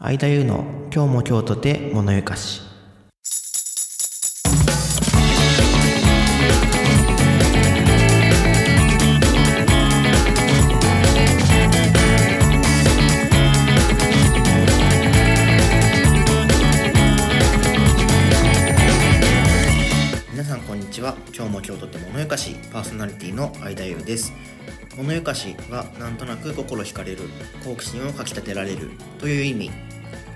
[0.00, 0.64] 相田優の
[0.94, 2.62] 今日も今日とて物ゆかし。
[20.30, 21.16] 皆さんこんにちは。
[21.34, 24.32] 今日も今日とて物ゆかしパーソナリティの相田優です。
[24.98, 27.18] 物ゆかしはなんとなく心惹かれる
[27.64, 28.90] 好奇心をかきたてられる
[29.20, 29.70] という意味。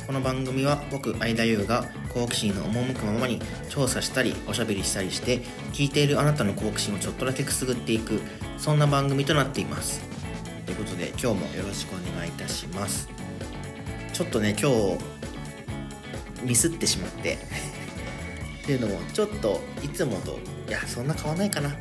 [0.07, 5.39] この番組は僕相田優が好奇心の赴くままに調査したりおしゃべりしたりして
[5.73, 8.21] 聞いているあなたの好奇心をちょっとだけくすぐっていく
[8.57, 10.01] そんな番組となっています。
[10.65, 13.09] ということで今日もよろしくお願いいたします。
[14.13, 17.37] ちょっとね今日ミスってしまって。
[18.63, 21.75] っていうのもちょっといつもといやそんな変わらないかな。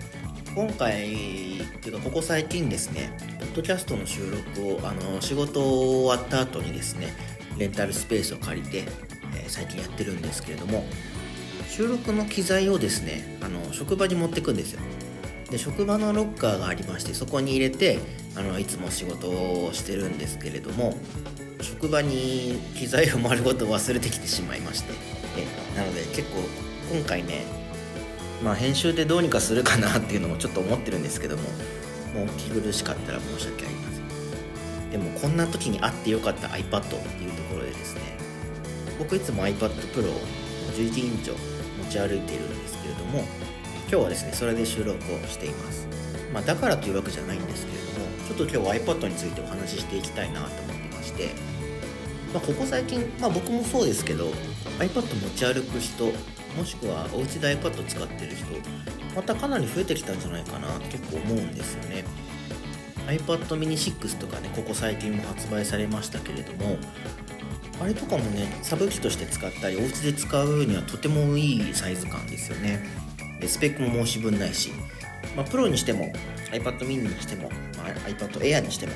[0.54, 7.14] 今回っていうかここ最近ですねポッドキャストの収録をあの仕事終わった後にですね
[7.58, 10.86] レンタルスペースを借りて、えー最近やってるんですけれども
[11.68, 14.82] 収録の機材をですねあの職場に持ってくんですよ。
[15.50, 18.00] で職場のロッカーがありましてそこに入れて
[18.38, 20.96] あのいつも仕事をしてるんですけれども
[21.62, 24.94] 職場に機材を丸ごと忘れてきてしまいまして
[25.38, 26.38] えなので結構
[26.94, 27.61] 今回ね
[28.44, 34.90] まあ編集でどうにかするかなっていうのもちょっと思ってるんですけどももうお聞き苦しかったら申し訳ありません。
[34.92, 38.02] でもこんな時にあってよかった iPad っていうところでですね
[39.00, 40.20] 僕いつも iPad Pro を
[40.74, 41.36] 11インチを
[41.78, 43.24] 持ち歩いているんですけれども
[43.90, 45.88] 今日はですねそれで収録をしています。
[46.34, 51.30] まあだからというわけじゃないんですけれどもちょっと今日は iPad についてお話ししていきたいなと思ってまして
[52.34, 54.28] まあ、ここ最近、まあ、僕もそうですけど
[54.80, 56.06] iPad 持ち歩く人
[56.58, 58.46] もしくはお家で iPad 使ってる人
[59.16, 62.04] またかなり増えてきたんじゃないかなって結構思うんですよね。
[63.08, 66.78] iPad mini 6とかねここ最近も発売されましたけれども
[67.82, 72.80] あれとかもねサブ機として使ったりお家で使うにはとてもいいサイズ感ですよね。
[73.40, 74.72] でスペックも申し分ないし、
[75.36, 76.14] まあ、プロにしても
[76.52, 78.94] iPad mini にしても、まあ、iPad Air にしても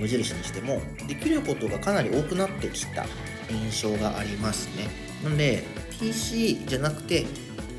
[0.00, 3.06] 無印にしてもできることがかなり多くなってきた
[3.48, 5.13] 印象がありますね。
[5.24, 5.64] なので
[5.98, 7.26] PC じゃなくて、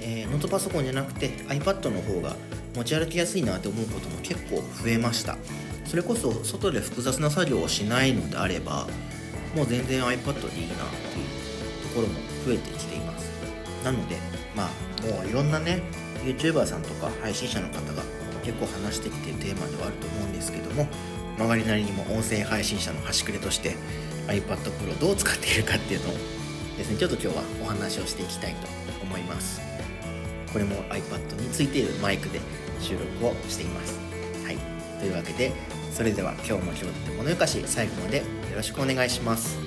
[0.02, 2.36] えーノートパソコンじゃなくて iPad の方が
[2.76, 5.38] 持ち歩きやすいなって思うことも結構増えました。
[5.86, 8.88] それこそ外で複雑な作業をしないのであれば
[9.56, 10.78] もう全然 iPad でいいなっ
[11.14, 13.30] ていうところも増えてきています。
[13.84, 14.18] なので
[14.56, 15.84] まあもういろんなね
[16.24, 18.04] YouTuber さんとか配信者の方が
[18.44, 20.88] 結構話してきてるテーマではあると思うんですけども
[21.38, 23.76] 曲がりなりにも音声配信者の端くれとして
[24.28, 26.35] iPad Pro どう使っているかっていうのを
[26.78, 26.98] ですね。
[26.98, 28.68] ちょっと今日はお話をしていきたいと
[29.02, 29.62] 思います。
[30.52, 32.40] これも iPad についているマイクで
[32.80, 34.00] 収録をしています。
[34.44, 34.58] はい。
[35.00, 35.52] というわけで
[35.92, 38.24] それでは今日も今日とて物よかし最後までよ
[38.56, 39.58] ろしくお願いします。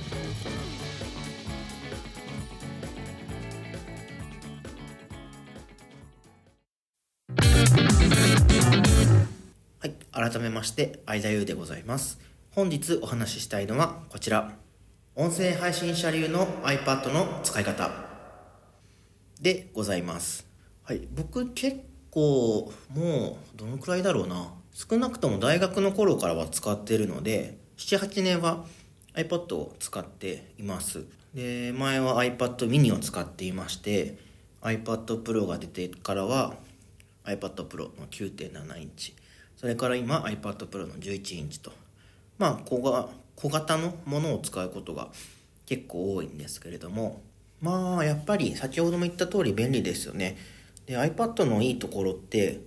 [9.81, 9.95] はい。
[10.13, 12.19] 改めまして相田優でございます。
[12.51, 14.68] 本日お話ししたいのはこちら。
[15.21, 17.91] 音声配信者流の iPad の使い方
[19.41, 20.47] でございます。
[20.85, 21.09] はい。
[21.13, 24.53] 僕結構もうどのくらいだろうな。
[24.73, 28.65] 少なくとも大学の頃からは使っているので78年は
[29.15, 31.05] iPad を使っています。
[31.35, 34.17] で前は iPad mini を使っていまして
[34.63, 36.55] iPad Pro が出てからは
[37.25, 39.17] iPad Pro の9.7インチ。
[39.57, 41.73] それから今 iPad Pro の11インチと。
[42.39, 43.09] まあ小が
[43.41, 45.09] 小型のものを使うことが
[45.65, 47.23] 結構多いんですけれども
[47.61, 50.37] まあやっぱり先ほども言った通り便利ですよね。
[50.87, 52.61] で iPad のいいところって、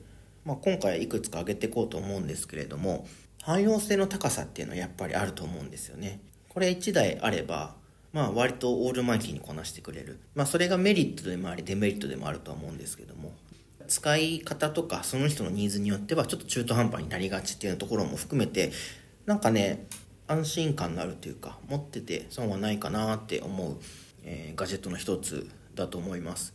[0.45, 3.07] まあ、今回いくつか挙げていこうと思うんですけれども
[3.41, 6.21] 汎用性の高さっていうのはやっぱりあると思うんですよね。
[6.47, 7.75] これ1台あれば
[8.13, 10.19] まあ割とオールマイティにこなしてくれる。
[10.35, 13.33] まあそれがメリットでもありデメリットでもあるとは思うんですけども
[13.87, 18.71] 使い方とかその人のニーズによってはちょっと中途半端になりがちっていうところも含めて
[19.25, 19.85] なんかね
[20.31, 23.75] 安心感のあるというか持ってて損はないかなって思う、
[24.23, 26.53] えーガジェットの一つだと思います。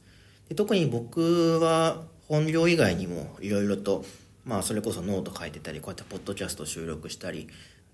[0.49, 4.05] で特に僕は本業以外にもいろいろと
[4.45, 7.49] まあそれこそノート書いてたりこうやってポッドキャスト収録したり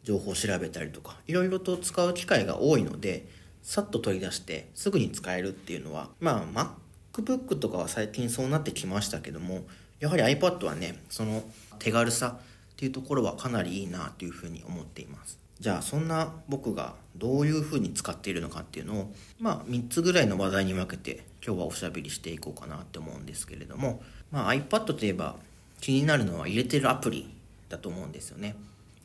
[0.05, 3.27] 情報調べたりとかいろいろと使う機会が多いので
[3.63, 6.77] さっと取り出してすぐに使えるっていうのはまあ
[7.15, 9.65] MacBook とかは最近そうなってきましたけども
[10.01, 11.43] やはり iPad はねその
[11.79, 15.42] 手軽さっていうところはかなりいいなというふうに思っています。
[15.63, 25.37] じゃあそんな僕がどういうふうに使っているのかっていうのをまあ3つぐらいの話題に分けて今日はおしゃべりしていこうかなって思うんですけれども、まあ、iPad といえば
[25.81, 27.33] 気になるのは入れてるアプリ
[27.69, 28.57] だと思うんですよね。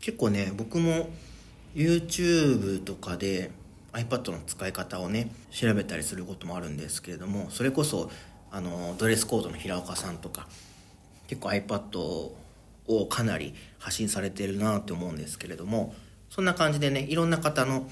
[0.01, 1.12] 結構ね僕も
[1.75, 3.51] YouTube とかで
[3.92, 8.09] iPad の使い方をね調べたりすることもあるんですけれどもそれこそ
[8.50, 10.48] あのドレスコードの平岡さんとか
[11.27, 12.00] 結構 iPad
[12.88, 15.94] をかなり発信されてるなって思うんですけれども
[16.38, 17.89] そんな感じでねいろんな方の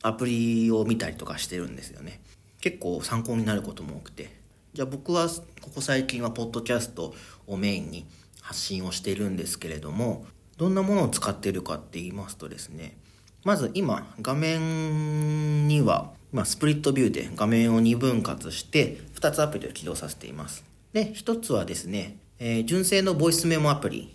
[0.00, 2.22] アプリを見たりとかしてるんですよね。
[2.62, 4.34] 結構参考になることも多くて。
[4.72, 5.28] じゃあ僕は
[5.60, 7.14] ここ最近はポッドキャスト
[7.46, 8.06] をメインに
[8.40, 10.24] 発信をしているんですけれども
[10.56, 12.96] どんなものを使っているかって言いますとですね
[13.42, 20.64] まず今画面には今 Split View で画面を2分割して2つアプリを起動させています。
[20.92, 24.12] で1つはですね、えー、純正のボイスメモアプリ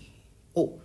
[0.56, 0.78] を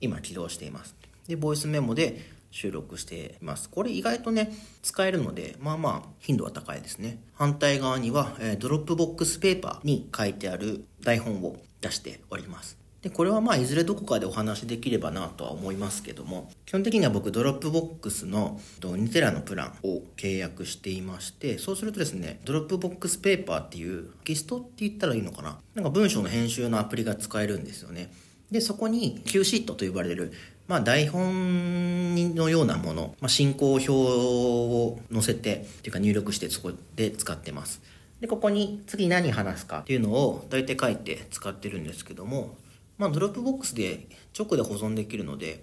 [0.00, 0.94] 今起動しています。
[1.28, 3.68] でボイスメモで収録しています。
[3.68, 4.52] これ意外とね
[4.82, 7.18] 使えるのでまあまあ頻度は高いですね。
[7.34, 12.78] 反対側には、えー、 Dropbox Paper に書いてある台本を出しております。
[13.02, 25.58] でこれはまあいずれどこかでお話しできればなとは思いますけども基本的には僕 Dropbox の2テラのプランを契約していましてそうするとですね Dropbox Paper っていうゲストって言ったらいいのかな？
[25.74, 28.10] なんか文章の編集のアプリが使えるんですよね。
[28.50, 30.32] でそこに Q シートと呼ばれる
[30.68, 37.80] まあ、台本のようなもの、まあ、進行表を載せてっていうか入力してそこで使ってます。
[38.20, 42.56] でここに次何話すかっていうのを大体書いて使ってるんですけども
[42.98, 45.62] まあ、 Dropbox で直で保存できるので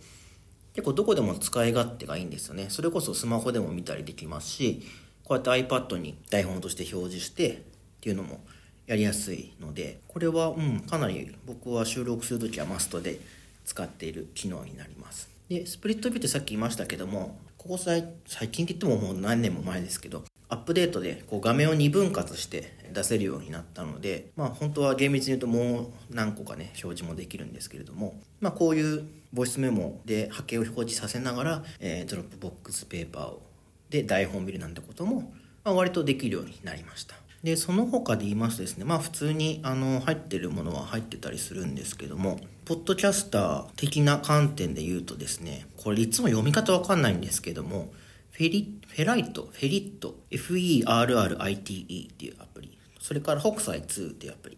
[0.74, 2.66] 結構どこでも使い勝手がいいんですよね。
[2.70, 4.82] それこそスマホでも見たりできますし
[5.24, 7.58] こうやって iPad に台本として表示してっ
[8.02, 8.44] ていうのも
[8.88, 13.20] やりやすいのでこれはうんかなり僕は収録する時はマストで
[13.66, 15.30] 使っている機能になります。
[15.50, 18.04] で Split View ってさっき言いましたけどもここ最
[18.50, 33.42] 近って言ってももう何年も前ですけどアップデートでこう画面を2分割して出せるようになったので、まあ、本当は厳密に言うともう何個かね表示もできるんですけれども、まあ、こういうボイスメモで波形を表示させながら、えー、 Dropbox Paper を
[33.90, 35.34] で台本を見るなんてことも、
[35.64, 37.16] まあ、割とできるようになりました。
[37.44, 47.92] でその他で言いますとですねまあ普通にあの入ってるものは入ってたりするんですけどもポッドキャスター的な観点で言うとですねこれいつも読み方わかんないんですけども
[48.34, 54.58] フェリフェライト、フェリット、FERRITE っていうアプリ、それから北斎2っていうアプリ。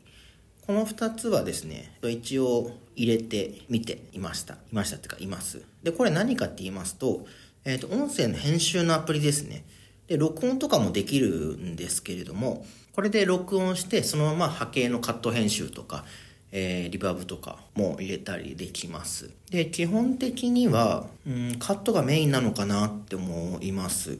[0.66, 4.56] この2つはですね、一応入れてみていました。
[4.56, 5.62] いましたっていうか、います。
[5.84, 7.26] で、これ何かって言いますと、
[7.66, 9.66] えっ、ー、と、音声の編集のアプリですね。
[10.08, 16.06] で、録音とかもできるんですけれども、これで録音して、そのまま波形のカット編集とか、
[16.52, 19.30] えー、リバーブとかも入れたりできます。
[19.50, 24.18] で、基本的には、うん、カットがメインなのかなって思います。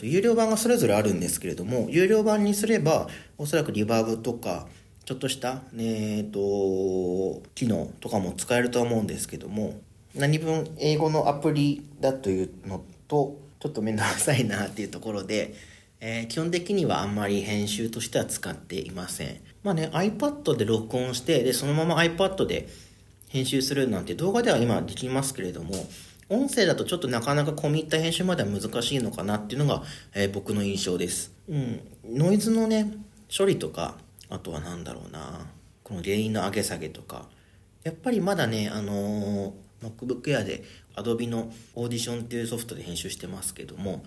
[0.00, 4.66] 有料版がそれぞれあるんですけれども、有料版にすれば、おそらくリバーブとか、
[5.04, 9.80] ちょっとした、えーと、機能とかも使えると思うんですけども、
[10.14, 15.54] 何分英語のアプリだというのと、ちょっと面倒くさいなっていうところで、
[16.00, 19.40] えー、基本的にはあんまり編集としては使っていません。
[19.62, 22.68] まあね、iPad で録音して、で、そのまま iPad で
[23.28, 25.74] 編集するなんて動画では今できますけれども、
[26.28, 29.82] 音声だとちょっとなかなか込み入った編集までは難しいのかなっていうのが、
[30.14, 31.32] えー、僕の印象です。
[31.48, 31.80] うん。
[32.08, 32.92] ノイズのね、
[33.36, 33.96] 処理とか、
[34.28, 35.46] あとは何だろうな、
[35.84, 37.28] この音源の上げ下げとか、
[37.84, 40.64] やっぱりまだね、あのー、MacBook Air で
[40.96, 44.04] Adobe の Audition っていうソフトで編集してますけども、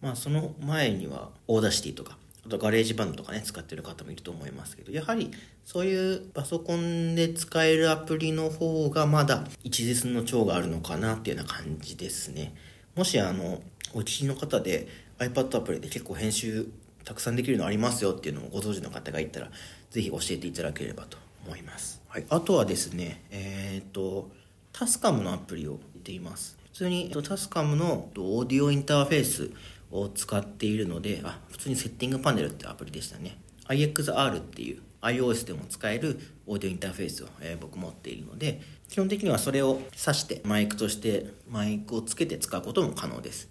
[0.00, 5.30] まあその前には Audacity とかあと GarageBand とかね使ってる方もいると思いますけどやはり
[5.66, 12.54] そういうパソコンで使えるアプリの方がまだ一日の長があるのかなっていうような感じですね。
[12.96, 13.60] もしあの
[13.92, 14.88] お聞きの方で
[15.18, 16.68] iPad アプリで結構編集
[17.04, 19.50] たくさんできるのありますよっていうのをご存知の方がいたら
[19.90, 24.30] ぜひ教えていただければと思います、はい、あとはですねえっ、と
[24.72, 26.56] タスカムのアプリを見ています。
[26.72, 29.50] 普通にタスカムのオーディオインターフェース
[29.90, 33.38] を使っているので、あ、普通にセッティングパネルってアプリでしたね。
[33.68, 43.48] IXR っていう iOS でも使えるオーディオインターフェースを、えー、僕持っているので、基本的にはそれを挿してマイクとしてマイクをつけて使うことも可能です。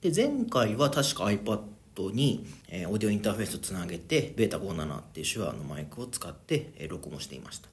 [0.00, 1.60] で、前回は確か iPad
[2.12, 7.68] に、えー、オーディオインターフェースをつなげて、ベータ57っていう手話のマイクを使って、えー、録音していました。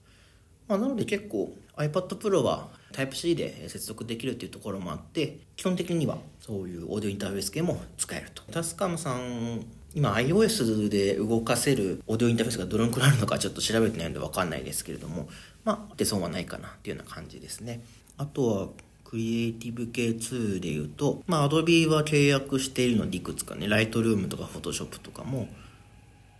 [0.67, 15.29] まあ、なので結構 iPad Pro は Type-C で接続できるっていうところもあって基本的にはそういうオーディオインターフェース系も使えるとタスカムさん今 iOS で動かせるオーディオインターフェースがどのくらいあるのかちょっと調べてないので分かんないですけれども
[15.63, 17.81] まあ出損はないかなっていうような感じですね
[18.17, 18.67] あとは
[19.07, 25.47] クリエイティブ系2でいうと、まあ、Adobe は契約しているのでいくつかね、ライトルームとか Photoshop とかも、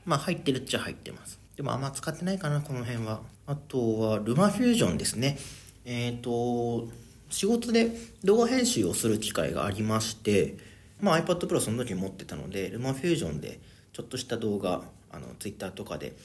[0.06, 1.40] まあ入ってるっちゃ入ってます。
[1.58, 3.20] でもあんま使ってないかな、この辺は。
[3.48, 5.38] あとは、ルマフュージョンですね。
[5.84, 6.88] えっ、ー、と、
[7.30, 7.92] 仕事で
[8.24, 10.56] 動画編集をする機会がありまして、
[11.02, 13.60] まあ、iPad Pro その時持ってたのでルマフュージョンで
[13.94, 16.16] ちょっとした動画あの Twitter とかで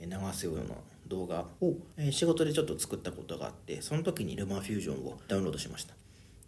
[0.00, 0.62] 流すような
[1.06, 5.94] 動画を、えー仕事でちょっと作ったことがあってその時にルマフュージョンをダウンロードしました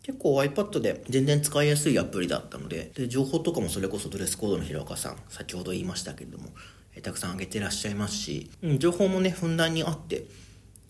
[0.03, 6.51] 結構 iPad で全然使いやすいアプリだったのでで情報とかもそれこそドレスコードの平岡さん先ほど言いましたけれども、
[7.03, 10.25] たくさん上げてらっしゃいますし、うん、情報もねふんだんにあって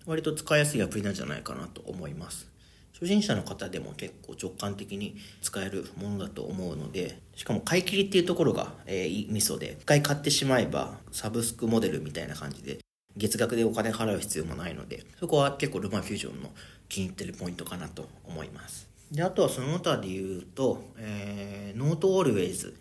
[0.06, 2.54] 割と使いやすいアプリなんじゃないかなと思います。
[2.94, 12.78] 初心者の方でも結構直感的に使えるものだと思うのでしかも買い切りっていうところが、えー、いいミソで一回買ってしまえばサブスクモデルみたいな感じで
[13.16, 16.50] 月額でお金払う必要もないのでそこは結構 LumaFusion の
[16.88, 18.88] 気に入ってるポイントかなと思います。
[19.10, 22.76] であとはその他で言うと、えー、 NoteAlways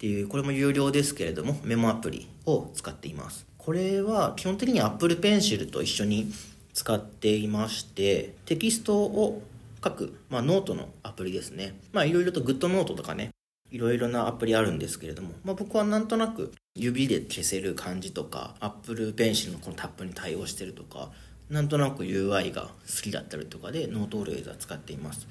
[0.00, 3.44] っていうこれも有料ですけれどもメモアプリを使っています。
[3.58, 6.32] これは基本的に Apple Pencil と一緒に
[6.72, 9.42] 使っていましてテキストを
[9.84, 11.74] 書く、まあ、ノートのアプリですね。
[11.92, 13.28] まあいろいろと GoodNotes とかね
[13.70, 21.10] いろいろなアプリあるんですけれども、まあ、僕はなんとなく指で消せる感じとか Apple Pencil のこのタップに対応してるとか
[21.50, 25.28] なんとなく UI が好きだったりとかで NoteAlways は使っています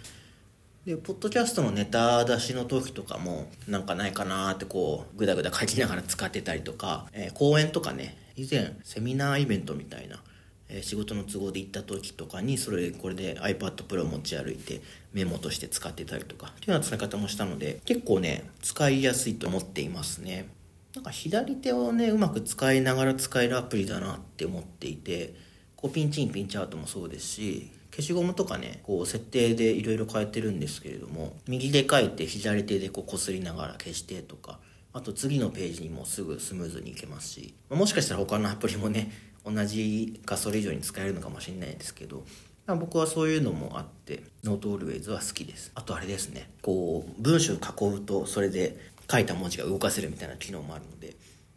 [0.90, 10.20] でポッドキャストのネタ出しの時とかもなんかないかなってこうグダグダ書きながら使ってたりとか、えー講演とかね以前セミナーイベントみたいな、
[10.68, 14.82] えー仕事の都合で行った時とかにそれこれで iPad Pro 持ち歩いて
[15.14, 20.50] メモとして使ってたりとかっていうような使い方もしたので結構ね使いやすいと思っていますね。
[20.96, 25.36] なんか左手をねうまく使いながら使えるアプリだなって思っていて
[25.76, 34.60] こうピンチインピンチアウトもそうですし消しゴムとかねこう設定でいろいろ変えてるんですけれども右で書いて左手でこう擦りながら消してとか
[34.94, 39.12] あと次のページにもすぐスムーズにいけますしもしかしたら他のアプリもね
[39.46, 42.24] 同じかそれ以上に使えるのかもしれないですけど
[42.68, 45.72] 僕はそういうのもあって Note Always は好きです。
[45.74, 46.52] あとあれですね。
[46.62, 48.78] こう文章を囲うとそれで
[49.10, 51.16] 書いた文字が動かせるみたいな機能もあるので、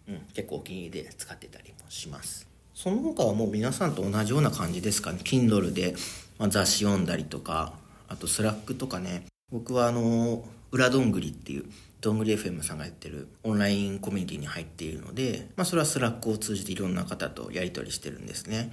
[0.09, 2.53] うん、結構お気に入りで使ってたりもします。
[2.75, 5.21] その他はもう皆さんと同じような感じですかね。
[5.23, 5.95] Kindle で、
[6.39, 7.73] まあ、雑誌読んだりとか
[8.09, 11.65] あと Slack とかね僕はあの裏どんぐりっていう
[12.01, 18.73] どんぐり FM さんがやってるオンラインコミュニティに入っているので、まあ、それは Slack を通じていろんな方とやり取りしてるんですね。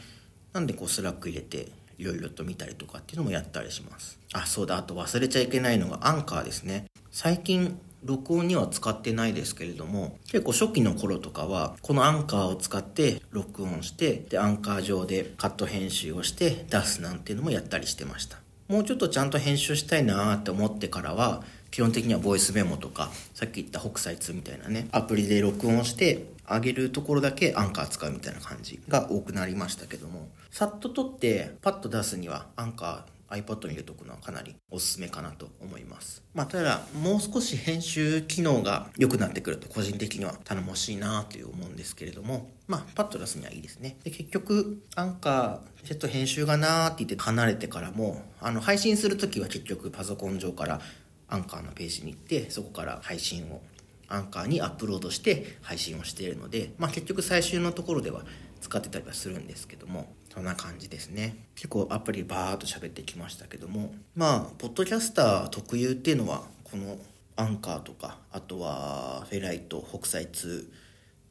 [0.51, 1.68] なんでこう Slack 入れて
[2.00, 4.18] いろいろと見たりとかっていうのもやったりします。
[4.34, 4.78] あそうだ。
[4.78, 6.86] あと忘れちゃいけないのがアンカーですね。
[7.12, 18.38] 最近録音には使ってないですけれども結構初期の頃とかはこのアンカーを使って録音してでアンカー上でカット編集をして出すなんていうのもやったりしてました。
[18.68, 21.41] もうちょっとちゃんと編集したいなーって思ってからは
[21.72, 36.24] 基本的にはボイスメモとかさっき言った北斎2みたいなねアプリで録音して上げるところだけアンカー使うみたいな感じが多くなりましたけどもさっと撮ってパッと出すにはアンカー iPad に入れとくのはかなりおすすめかなと思います。
[36.33, 43.98] まあ、ただ、もう少し編集機能が良くなってくると個人的には頼もしいなという思うんですけれども、まあ、パッと出すにはいいですね。
[44.03, 50.81] で、結局、アンカー、ちょっと編集がなーって言って離れてからも、あの、配信するときは結局パソコン上から
[51.27, 53.62] アンカーのページに行って、そこから配信を
[54.09, 58.24] アンカーにアップロードして配信をしているので、まあ、結局最終のところでは
[58.59, 61.36] 使ってたりはするんですけどもそんな感じですね。
[61.53, 63.93] 結構アプリバーっと喋ってきましたけども。
[64.15, 66.98] まあポッドキャスター特有っていうのはこの
[67.36, 70.65] アンカーとかあとは Ferrite Hokusai 2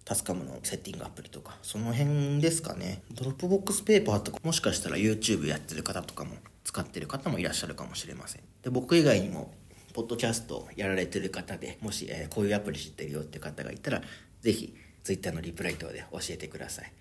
[0.04, 3.00] TASCAM のセッティングアプリとかその辺ですかね。
[3.10, 6.32] Dropbox Paper とかもしかしたら YouTube やってる方とかも
[6.64, 8.42] 使ってる方もいらっしゃるかもしれません。
[8.62, 9.54] で僕以外にも
[9.94, 14.02] ポッドキャストやられてる方でもし、えーこういうアプリ知ってるよって方がいたら
[14.42, 16.92] ぜひ Twitter のリプライ等で教えてください。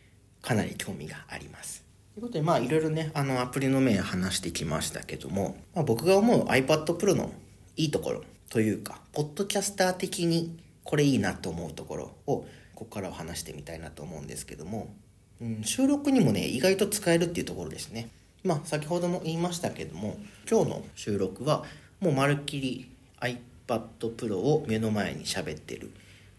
[0.41, 1.86] かなり興味があります。
[2.17, 7.31] ということでまあいろいろねあのアプリの面話してきましたけども、まあ、僕が思う iPad Pro の
[7.75, 14.95] いいところというかポッドキャスター的にこれいいなと思うところをここからは話してみたいなと思うんですけども、
[15.39, 18.09] うん、収録にもね意外と使えるっていうところですね。
[18.43, 20.17] まあ先ほども言いましたけども
[20.49, 21.65] 今日の収録は
[21.99, 25.91] もうまるっきり iPad Pro を目の前に喋ってる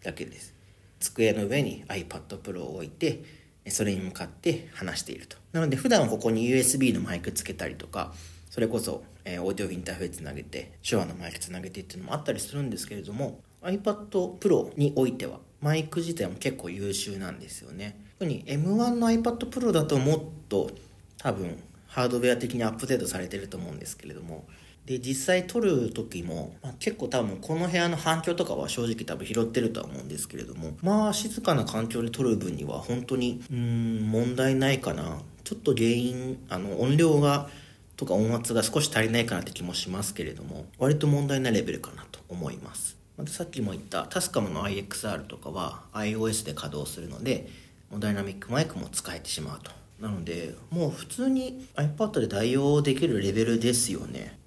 [0.03, 0.55] だけです。
[0.99, 3.23] 机の上に iPad Pro を置いて
[3.71, 5.37] それに向かって話していると。
[5.53, 8.13] なので普段はここに USB のマイクつけたりとか
[8.51, 18.01] それこそ、えーオーディオインターフェースつなげて手話のマイクつなげてっていうのもあったりするんですけれども iPad Pro においてはマイク自体も結構優秀なんですよね。
[18.19, 20.71] 特に M1 の iPad Pro だともっと
[21.19, 21.57] 多分
[21.87, 24.45] ハードウェア的にアップデートされてると思うんですけれども
[24.89, 35.21] で実際撮る時も、まあ、結構多分この部屋の反響とかは正直多分拾ってるとは思うんですけれどもまあ静かな環境で撮る分には本当にうん問題ないかな。
[35.45, 37.51] ちょっと原因あの音量が
[37.97, 42.97] とか音圧が少し足りないかなって気もしますけれども割と問題ないレベルかなと思います。
[43.19, 47.51] またさっきも言ったタスカムの iXR とかは iOS で稼働するので
[47.91, 49.71] もうダイナミックマイクも使えてしまうと。
[50.01, 54.39] なのでもう普通に iPad で代用できるレベルですよね。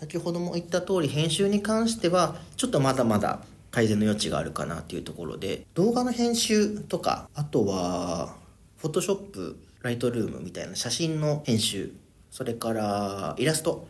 [0.00, 3.40] 先ほども言った通り編集に関してはちょっとまだまだ
[3.70, 8.34] 改善の余地があるかなっていうところで動画の編集とかあとは
[8.82, 11.92] Photoshop ライトルームみたいな写真の編集。
[12.30, 13.88] それからイラスト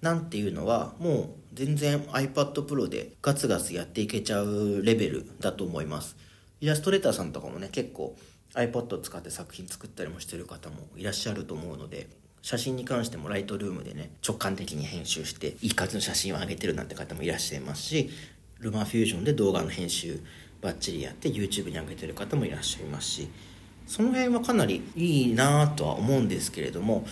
[0.00, 6.16] なんていうのはもう全然 iPad Pro でガツガツやっていけちゃうレベルだと思います。
[6.60, 8.16] イラストレーターさんとかもね結構
[8.54, 12.08] iPad を使って作品作ったりもしてる方もいらっしゃると思うので
[12.42, 18.10] 写真に関しても Lightroom でね直感的に編集していい感じの写真を上げてるなんて方もいらっしゃいますし
[18.60, 20.20] LumaFusion で動画の編集
[20.60, 23.28] バッチリやって YouTube に上げてる方もいらっしゃいますし
[23.86, 27.06] その辺はかなりいいなとは思うんですけれども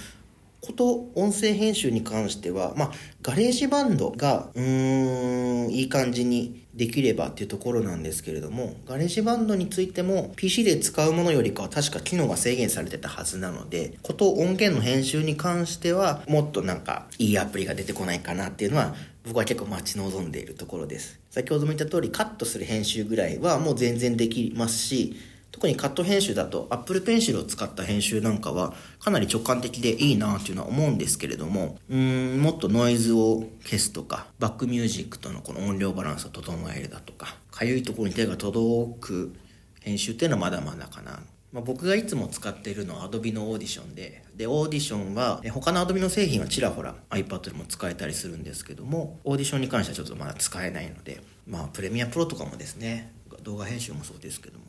[0.66, 2.90] こと音声編集に関しては、まあ、
[3.22, 21.18] GarageBand が、うーん、いい感じにできればっていうところなんですけれども、 GarageBand についても PC で使うものよりかは確か機能が制限されてたはずなので、こと音源の編集に関しては、もっとなんかいいアプリが出てこないかなっていうのは、僕は結構待ち望んでいるところです。
[21.30, 25.16] 先ほども言った通り、カットする編集ぐらいはもう全然できますし、
[25.56, 39.34] 特にカット編集だと Apple Pencil を使った編集なんかはかなり直感的でいいなっていうのは思うんですけれどもうんもっとノイズを消すとかバックミュージックとのこの音量バランスを整えるだとかかゆいところに手が届く
[39.80, 41.20] 編集っていうのはまだまだかな。
[41.52, 54.64] まあ、僕がいつも使っているのは Adobe のオーディションで、で、オーディションは、他の Adobe の製品はちらほら iPad でも使えたりするんですけども、オーディションに関してはちょっとまだ使えないので、まあ、プレミアプロとかもですね、動画編集もそうですけども、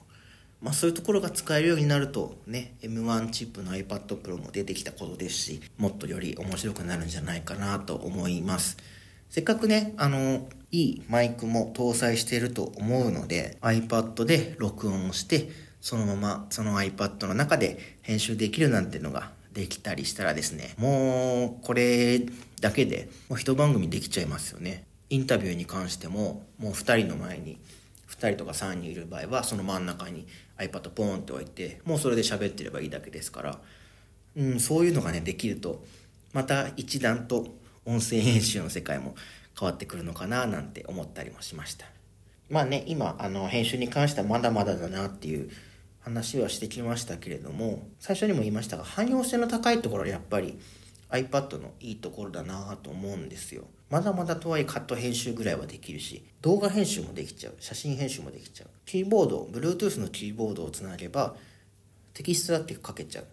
[0.61, 8.77] まあ、そういうところが使えるようになるとね M1 チップの iPad Pro も出てきたことですしもっとより面白くなるんじゃないかなと思います。
[9.29, 15.49] せっかくねあのいいマイクも搭載していると思うので iPad で録音をして
[15.81, 22.21] そのままその iPad の中で編集できるなんてのができたりしたらですねもうこれ
[22.61, 24.85] だけでもう一番組できちゃいますよね。
[25.09, 27.57] インタビューに関してももう2人の前に
[28.09, 33.59] 2人とか3人いる場合はその真ん中に iPad ポーンって置いてもうそれで喋ってればいいだけですから、
[34.35, 35.83] うん、そういうのがねできると
[36.33, 37.47] また一段と
[37.85, 39.15] 音声編集の世界も
[39.57, 41.85] 変わってくるのかななんて思ったりもしました。
[42.49, 45.49] まあね今あの編集に関してはまだまだだなっていう
[45.99, 50.57] 話はしてきましたけれども最初にも言いましたが汎用性の高いところはやっぱり
[51.09, 53.63] iPad のいいところだなと思うんですよ。
[53.89, 58.67] まだまだとはいえカット編集ぐらいはできるし動画編集もできちゃう写真編集もできちゃう。
[58.85, 61.35] キーボード Bluetooth のキーボードをつなげば
[62.13, 63.25] テキストだって書けちゃう。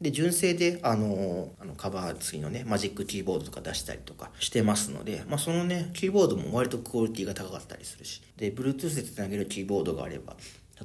[0.00, 8.22] で純正であのあのカバー付きのねマジックキーボードとか出したりとかしてますので、まあ、そのねキーボードも割とクオリティが高かったりするし。
[8.36, 10.36] で Bluetooth でつなげるキーボードがあれば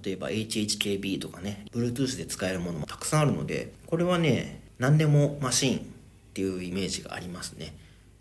[0.03, 5.92] 例えば HHKB とかね Bluetooth で使えるものもたくさんあるのでこれはね何でもマシン
[6.33, 7.75] っていうイメージがありますね。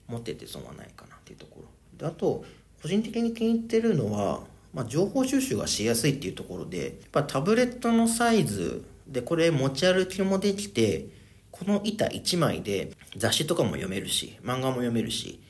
[0.07, 1.69] 持ってて損はないかなっていうところ。
[1.99, 2.45] であと
[2.83, 4.41] 個人的に気に入ってるのは、
[4.75, 11.07] まあ、情報収集がしやすいっていうところでやっぱタブレットのサイズでこれ持ち歩きもできて
[11.51, 15.41] この板1枚で雑誌とかも読めるし漫画も読めるし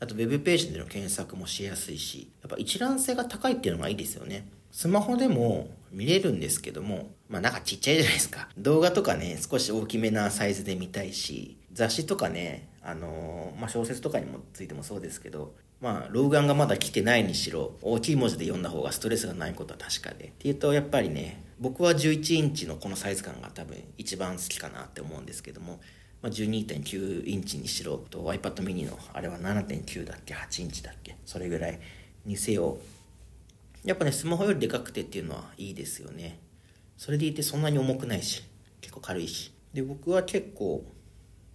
[0.00, 4.46] あと web ページでの検索もしやすいしやっぱ一覧性が高いっていうのがいいですよね。
[4.72, 8.48] スマホでも見れるんですけどもまあなんかちっちゃいじゃないですか。
[8.58, 20.26] 動画とかね少し大きめなサイズで見たいし雑誌とかねあのまあ、小説とかにもついてもそうですけどまあ老眼がまだ来てないにしろ大きい文字で読んだ方がストレスがないことは確かで。
[20.26, 25.80] っていうとやっぱりね僕は11インチのこのサイズ感が多分一番好きかなって思うんですけども、
[26.22, 31.78] まあ、12.9インチにしろと iPad mini のあれは7.9だっけ8インチだっけそれぐらい
[32.26, 32.78] にせよ
[33.84, 36.40] やっぱねスマホよりでかくてっていうのはいいですよね。
[36.96, 38.42] それでいてそんなに重くないし
[38.80, 39.52] 結構軽いし。
[39.72, 40.84] で僕は結構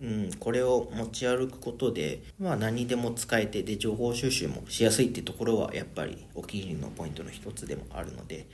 [0.01, 8.47] うん、これを持ち歩くことで、まあ、何でも使えてで情報収集もしやすいってところはやっぱりお気に入りのポイントの一つでもあるので、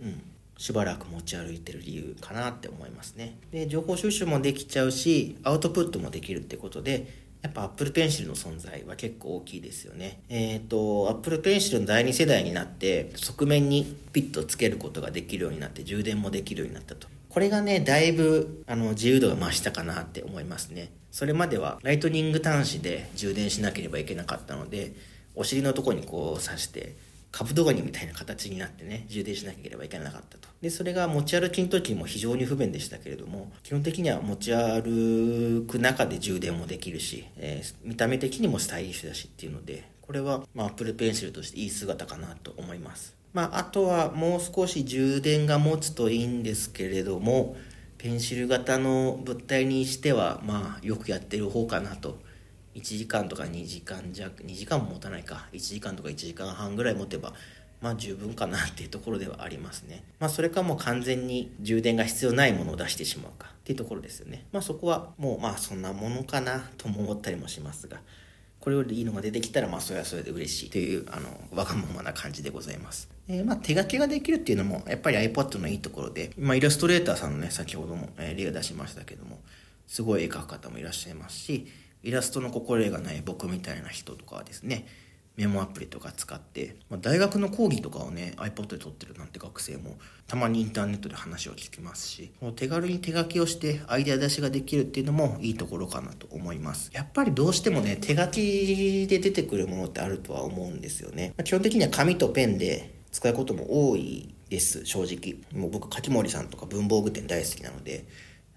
[0.00, 0.22] うん、
[0.56, 10.22] しばらく持ち歩いてる理由かなって思いますねで情報収集もできちゃうしアウトプットもできるってことでやっぱ Apple Pencil の存在は結構大きいですよね。
[10.30, 17.06] えっ、ー、と、Apple Pencil の第2世代になって、側面にピッとつけることができるようになって、充電もできるようになったと。
[17.34, 20.92] これがね、だいぶ、あの、自由度が増したかなって思いますね。
[21.10, 24.94] それまでは、ライトニング端子で充電しなければいけなかったので、
[25.34, 26.94] お尻のとこにこう刺して、
[27.32, 30.48] カブトガニみたいな形になってね、充電しなければいけなかったと。
[30.62, 43.23] で、それが持ち歩きの時も非常に不便でしたけれども、基本的には持ち歩く中で充電もできるし、えー、見た目的にもスタイリッシュだしっていうので、これは、まあ、Apple Pencil としていい姿かなと思います。
[43.34, 47.56] まあ、あとはもう少し充電が持つといいんですけれども、
[47.98, 52.18] ペンシル型の物体にしては、まあ、よくやってる方かなと。
[52.74, 55.48] 1時間とか2時間弱、2時間も持たないか。
[55.52, 57.32] 1時間とか1時間半ぐらい持てば、
[57.80, 60.04] まあ十分かなっていうところではありますね。
[60.20, 64.46] まあそれかもう完全に充電が必要ないものを出してしまうかっていうところですよね。
[64.52, 68.00] まあそこはもうまあそんなものかなとも思ったりもしますが、
[68.64, 73.10] これよりいいのが出てきたらまあそれはそれで嬉しいというあのわがままな感じでございます。
[73.28, 79.38] え、まあ手書きができるっていうのもやっぱり iPad のいいところで、まあイラストレーターさんのね、先ほども、え例を出しましたけども、
[79.86, 81.66] すごい絵描く方もいらっしゃいますし、
[82.02, 84.86] イラストの心得がない僕みたいな人とかはですね、
[85.36, 89.96] メモアプリとか使って、まあ、大学の講義とかをね iPod で撮ってるなんて学生も
[90.28, 96.90] たまにインターネットで話を聞きますし手軽に手書きをしてアイデア出しができるっていうのもいいところかなと思います。
[96.94, 105.60] やっぱりどうしてもね手書きで出てくるものってあるとは思うんですよね、まあ、基本的には紙とペンで使うことも多いです正直。
[105.60, 108.06] もう僕柿森さんとか文房具店大好きなので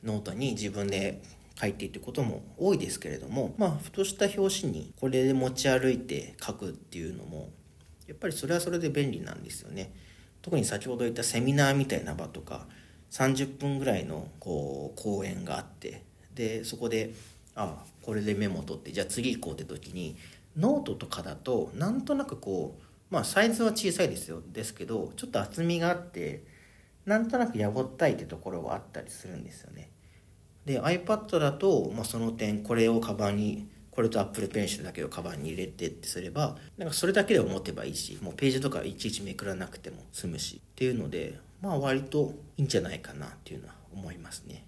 [0.04, 1.22] ノートに自分で
[1.60, 7.50] 書いていくことも多いですけれどもまあふとした拍子にこれで持ち歩いて書くっていうのも
[8.08, 9.92] やっぱりそれはそれで便利なんですよね。
[10.42, 12.68] 特に先ほど言ったセミナーみたいな場とか
[13.12, 16.04] 30分ぐらいのこう講演があって
[16.36, 17.14] でそこで
[17.56, 20.16] ああこれでメモ取ってじゃあ次行こうって時に
[20.56, 26.44] ノートとかだとなんとなくこうまあサイズは小さいですよですけどちょっと厚みがあって
[27.06, 29.90] なんとなくやぼったいってところはあったりするんですよね。
[30.68, 44.66] で iPad だと、まあ、その点これをカバンにこれと Apple Pencil だけをカバンに入れてってすればなんかそれだけで持てばいいしもうページとかいちいちめくらなくても済むしっていうのでまあ割といいんじゃないかなっていうのは思いますね。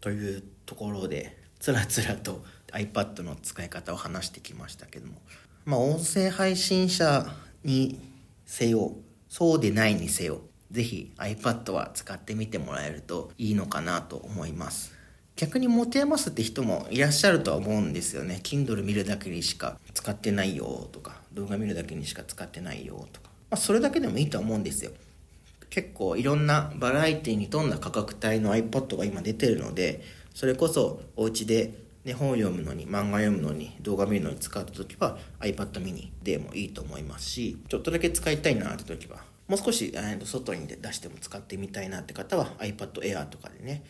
[0.00, 5.12] というところでつらつらと iPad の使い方を話してきましたけども
[5.66, 7.26] まあ音声配信者
[7.62, 8.00] に
[8.46, 8.92] せよ
[9.28, 14.93] そうでないにせよ是非 iPad は使ってみてもらえるといいのかなと思います。
[15.36, 18.40] 逆に持て余すって人もいらっしゃるとは思うんですよね。
[18.42, 23.30] Kindle 見るだけにしか使ってないよとか、動画見るだけにしか使ってないよとか。
[23.50, 24.92] まあ、それだけでもいいとは思うんですよ。
[25.70, 30.02] 結構いろんなバラエティに富んだ価格帯の iPad が今出てるので、
[30.34, 43.82] それこそお家で、ね、本を読むのに、漫画読むのに、動画見るのに使った時は iPad mini でもいいと思いますし、ちょっとだけ使いたいなって時は、もう少し、えー、外に出しても使ってみたいなって方は iPad Air とかでね、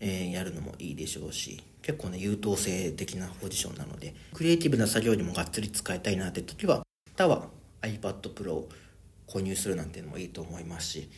[0.00, 6.84] えー、やるのもいいでしょうし結構ね優等生的なポジションなのでクリエイティブな作業にもがっつり使いたいなって時はま
[7.14, 7.48] たは
[7.82, 8.68] iPad Pro を
[9.28, 11.10] 購入するなんていうのもいいと思いますし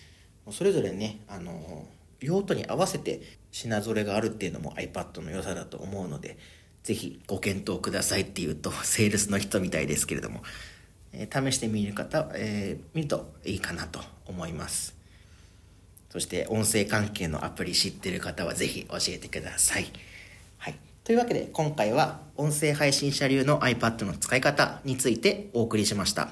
[0.51, 1.87] それぞれねあの
[2.21, 6.39] 用途に合わせて品ぞれがあるっていうのも iPad の良さだと思うので
[6.83, 10.43] 是非ご検討くださいっていうとセールスの人みたいですけれども、
[11.13, 15.02] えー、試してみる方、えー、見るといいかなと思います。
[16.13, 19.87] そして音声関係のアプリ知ってる方はぜひ教えてください。
[20.59, 20.75] はい。
[21.05, 26.29] というわけで今回は音声配信者流の iPad の使い方についてお送りしました。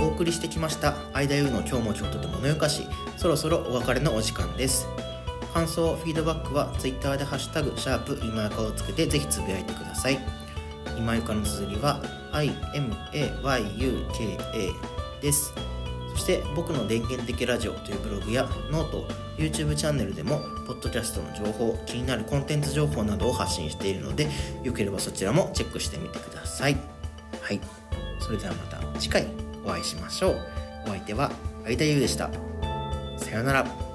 [0.00, 2.82] お送りしてきました間優の今日も今日とてものよかし
[3.16, 4.88] そろそろお別れのお時間です
[5.52, 10.18] 感想、フィードバックは Twitter でハッシュタグ、シャープ今ゆかをつけてぜひつぶやいてください。
[10.96, 12.00] 今ゆかの綴りは
[12.32, 14.38] imayuka
[15.20, 15.52] です。
[16.12, 24.28] そして僕の電源的ラジオというブログや note、YouTube チャンネルでも、ポッドキャストの情報、気になるコンテンツ情報などを発信しているので、
[24.62, 26.76] よければそちらもチェックしてみてください。
[27.40, 27.60] はい。
[28.20, 29.28] それではまた次回
[29.64, 30.40] お会いしましょう。
[30.86, 31.30] お相手は
[31.64, 32.30] 相田優でした。
[33.16, 33.87] さようなら。